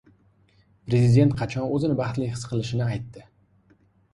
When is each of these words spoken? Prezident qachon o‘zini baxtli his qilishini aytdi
Prezident 0.87 1.35
qachon 1.41 1.67
o‘zini 1.75 1.99
baxtli 2.01 2.31
his 2.33 2.49
qilishini 2.53 2.87
aytdi 2.89 3.25